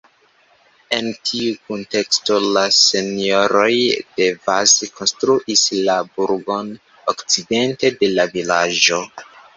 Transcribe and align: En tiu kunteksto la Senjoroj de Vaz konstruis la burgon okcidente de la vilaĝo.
En 0.99 1.07
tiu 1.31 1.49
kunteksto 1.71 2.37
la 2.55 2.63
Senjoroj 2.77 3.69
de 4.21 4.29
Vaz 4.47 4.73
konstruis 5.01 5.67
la 5.91 5.99
burgon 6.17 6.73
okcidente 7.15 7.93
de 8.03 8.11
la 8.17 8.27
vilaĝo. 8.37 9.05